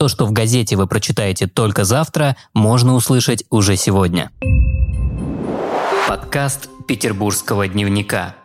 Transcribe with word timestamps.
То, 0.00 0.06
что 0.06 0.26
в 0.26 0.32
газете 0.32 0.76
вы 0.76 0.86
прочитаете 0.86 1.48
только 1.48 1.82
завтра, 1.82 2.36
можно 2.54 2.94
услышать 2.94 3.42
уже 3.50 3.76
сегодня. 3.76 4.30
Подкаст 6.06 6.68
Петербургского 6.86 7.66
дневника. 7.66 8.36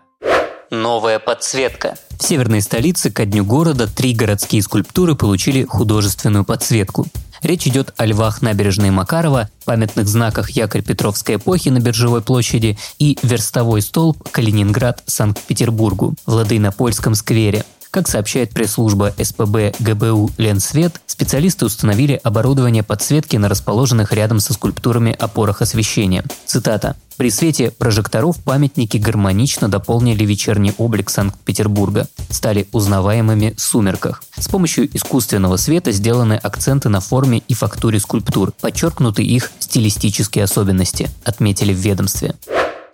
Новая 0.72 1.20
подсветка. 1.20 1.94
В 2.20 2.24
северной 2.24 2.62
столице 2.62 3.12
ко 3.12 3.28
дню 3.28 3.46
города 3.46 3.86
три 3.86 4.16
городские 4.16 4.64
скульптуры 4.64 5.14
получили 5.14 5.64
художественную 5.64 6.44
подсветку. 6.44 7.06
Речь 7.44 7.68
идет 7.68 7.94
о 7.98 8.08
львах 8.08 8.42
набережной 8.42 8.90
Макарова, 8.90 9.52
памятных 9.64 10.08
знаках 10.08 10.50
якорь 10.50 10.82
Петровской 10.82 11.36
эпохи 11.36 11.70
на 11.70 11.80
Биржевой 11.80 12.24
площади 12.24 12.80
и 12.98 13.20
верстовой 13.22 13.84
столб 13.84 14.28
Калининград 14.32 15.04
Санкт-Петербургу 15.06 16.16
в 16.26 16.34
Ладейнопольском 16.34 17.14
сквере. 17.14 17.64
Как 17.94 18.08
сообщает 18.08 18.50
пресс-служба 18.50 19.14
СПБ 19.22 19.76
ГБУ 19.78 20.32
«Ленсвет», 20.40 21.00
специалисты 21.06 21.66
установили 21.66 22.20
оборудование 22.24 22.82
подсветки 22.82 23.38
на 23.38 23.50
расположенных 23.50 24.12
рядом 24.14 24.40
со 24.40 24.54
скульптурами 24.54 25.16
опорах 25.20 25.62
освещения. 25.62 26.24
Цитата. 26.48 26.96
При 27.18 27.30
свете 27.30 27.70
прожекторов 27.70 28.40
памятники 28.44 28.98
гармонично 28.98 29.70
дополнили 29.70 30.26
вечерний 30.26 30.74
облик 30.80 31.12
Санкт-Петербурга, 31.12 32.08
стали 32.32 32.68
узнаваемыми 32.72 33.54
в 33.56 33.62
сумерках. 33.62 34.24
С 34.40 34.48
помощью 34.48 34.90
искусственного 34.98 35.58
света 35.58 35.92
сделаны 35.92 36.34
акценты 36.34 36.90
на 36.90 37.00
форме 37.00 37.44
и 37.48 37.54
фактуре 37.54 38.00
скульптур, 38.00 38.54
подчеркнуты 38.60 39.22
их 39.22 39.52
стилистические 39.60 40.46
особенности, 40.46 41.12
отметили 41.24 41.72
в 41.72 41.78
ведомстве. 41.78 42.34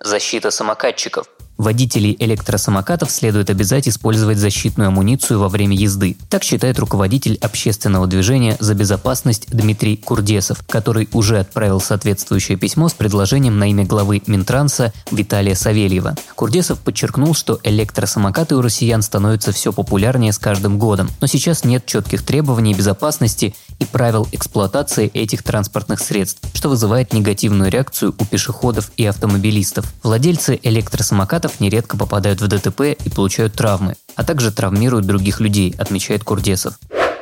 Защита 0.03 0.52
самокатчиков– 0.52 1.27
Водителей 1.59 2.16
электросамокатов 2.18 3.12
следует 3.12 3.49
обязать 3.49 3.90
использовать 3.90 4.38
защитную 4.38 4.88
амуницию 4.88 5.41
во 5.41 5.50
время 5.50 5.76
езды. 5.76 6.16
Так 6.30 6.45
считает 6.45 6.80
руководитель 6.80 7.38
общественного 7.41 8.08
движения 8.08 8.55
«За 8.62 8.73
безопасность» 8.73 9.48
Дмитрий 9.50 9.98
Курдесов, 9.98 10.64
который 10.70 11.09
уже 11.12 11.38
отправил 11.38 11.81
соответствующее 11.81 12.58
письмо 12.58 12.88
с 12.88 12.94
предложением 12.94 13.59
на 13.59 13.70
имя 13.72 13.86
главы 13.86 14.22
Минтранса 14.25 14.94
Виталия 15.11 15.53
Савельева. 15.53 16.16
Курдесов 16.36 16.80
подчеркнул, 16.80 17.33
что 17.36 17.59
электросамокаты 17.64 18.55
у 18.55 18.61
россиян 18.61 19.02
становятся 19.02 19.52
все 19.52 19.73
популярнее 19.73 20.31
с 20.31 20.38
каждым 20.38 20.80
годом, 20.80 21.09
но 21.20 21.28
сейчас 21.28 21.66
нет 21.66 21.86
четких 21.86 22.23
требований 22.23 22.73
безопасности 22.73 23.53
и 23.80 23.86
правил 23.86 24.30
эксплуатации 24.31 25.11
этих 25.14 25.44
транспортных 25.44 26.00
средств, 26.00 26.39
что 26.53 26.70
вызывает 26.70 27.11
негативную 27.11 27.70
реакцию 27.70 28.16
у 28.17 28.23
пешеходов 28.23 28.92
и 28.95 29.05
автомобилистов. 29.05 29.86
Владельцы 30.03 30.58
электросамокатов 30.64 31.48
пассажиров 31.50 31.59
нередко 31.59 31.97
попадают 31.97 32.42
в 32.42 32.47
ДТП 32.47 32.81
и 33.05 33.09
получают 33.09 33.53
травмы, 33.53 33.95
а 34.16 34.23
также 34.23 34.52
травмируют 34.52 35.05
других 35.05 35.39
людей, 35.39 35.75
отмечает 35.78 36.23
Курдесов. 36.23 36.75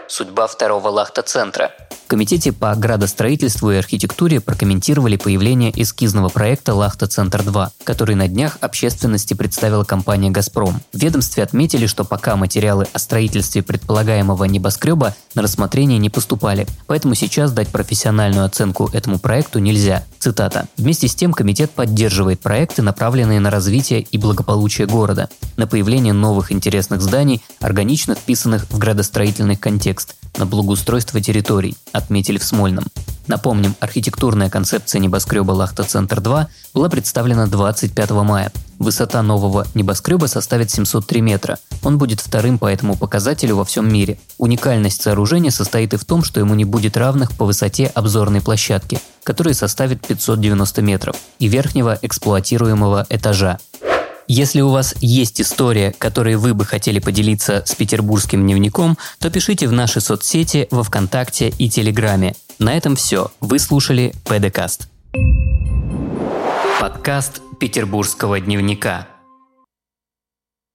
Судьба 0.08 0.47
второго 0.47 0.89
лахта-центра– 0.89 1.72
Комитете 2.08 2.53
по 2.53 2.73
градостроительству 2.73 3.69
и 3.69 3.75
архитектуре 3.75 4.39
прокомментировали 4.39 5.17
появление 5.17 5.73
эскизного 5.75 6.30
проекта 6.30 6.73
«Лахта-Центр-2», 6.73 7.67
который 7.83 8.16
на 8.16 8.30
днях 8.30 8.58
общественности 8.61 9.33
представила 9.33 9.83
компания 9.83 10.30
«Газпром». 10.30 10.80
В 10.94 10.97
ведомстве 10.97 11.44
отметили, 11.44 11.86
что 11.86 12.05
пока 12.05 12.38
материалы 12.38 12.88
о 12.94 12.99
строительстве 12.99 13.61
предполагаемого 13.61 14.45
небоскреба 14.45 15.16
на 15.36 15.41
рассмотрение 15.41 15.97
не 15.97 16.09
поступали, 16.09 16.66
поэтому 16.86 17.14
сейчас 17.14 17.52
дать 17.52 17.67
профессиональную 17.67 18.45
оценку 18.45 18.89
этому 18.94 19.19
проекту 19.19 19.59
нельзя. 19.59 20.05
Цитата. 20.17 20.69
Вместе 20.77 21.09
с 21.09 21.16
тем 21.16 21.33
комитет 21.33 21.71
поддерживает 21.71 22.39
проекты, 22.39 22.83
направленные 22.83 23.42
на 23.42 23.52
развитие 23.52 24.02
и 24.02 24.17
благополучие 24.17 24.88
города, 24.88 25.27
на 25.58 25.67
появление 25.67 26.14
новых 26.14 26.53
интересных 26.53 27.02
зданий, 27.02 27.44
органично 27.59 28.16
вписанных 28.16 28.66
в 28.69 28.77
градостроительный 28.77 29.58
контекст, 29.58 30.16
на 30.38 30.45
благоустройство 30.45 31.21
территорий, 31.21 31.75
отметили 31.91 32.38
в 32.38 32.43
Смольном. 32.43 32.85
Напомним, 33.27 33.75
архитектурная 33.81 34.49
концепция 34.49 34.99
небоскреба 34.99 35.52
«Лахта-Центр-2» 35.52 36.47
была 36.73 36.89
представлена 36.89 37.47
25 37.47 38.11
мая. 38.11 38.52
Высота 38.80 39.21
нового 39.21 39.65
небоскреба 39.73 40.27
составит 40.27 40.71
703 40.71 41.21
метра. 41.21 41.58
Он 41.83 41.97
будет 41.97 42.21
вторым 42.21 42.58
по 42.58 42.67
этому 42.67 42.95
показателю 42.95 43.55
во 43.58 43.65
всем 43.65 43.92
мире. 43.92 44.20
Уникальность 44.37 45.02
сооружения 45.02 45.52
состоит 45.52 45.93
и 45.93 45.97
в 45.97 46.05
том, 46.05 46.23
что 46.23 46.39
ему 46.39 46.55
не 46.55 46.64
будет 46.64 46.95
равных 46.95 47.36
по 47.36 47.45
высоте 47.45 47.87
обзорной 47.87 48.42
площадки, 48.42 48.99
которая 49.23 49.53
составит 49.53 50.05
590 50.05 50.81
метров, 50.81 51.17
и 51.39 51.47
верхнего 51.47 51.97
эксплуатируемого 52.02 53.08
этажа. 53.09 53.58
Если 54.27 54.60
у 54.60 54.70
вас 54.70 54.93
есть 54.99 55.39
история, 55.39 55.93
которой 55.98 56.36
вы 56.36 56.54
бы 56.54 56.65
хотели 56.65 56.99
поделиться 56.99 57.64
с 57.65 57.73
петербургским 57.76 58.42
дневником, 58.42 58.98
то 59.20 59.30
пишите 59.30 59.70
в 59.70 59.71
наши 59.71 60.02
соцсети 60.02 60.67
во 60.70 60.83
Вконтакте 60.83 61.54
и 61.58 61.70
Телеграме. 61.70 62.36
На 62.60 62.76
этом 62.76 62.98
все. 62.98 63.32
Вы 63.39 63.58
слушали 63.58 64.14
ПДКаст. 64.26 64.89
Подкаст 66.82 67.42
петербургского 67.58 68.42
дневника. 68.42 69.08